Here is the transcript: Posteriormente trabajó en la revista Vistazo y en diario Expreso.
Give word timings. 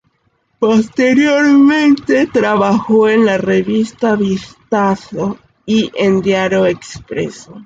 Posteriormente 0.57 2.25
trabajó 2.25 3.07
en 3.07 3.23
la 3.23 3.37
revista 3.37 4.15
Vistazo 4.15 5.37
y 5.63 5.91
en 5.93 6.21
diario 6.21 6.65
Expreso. 6.65 7.59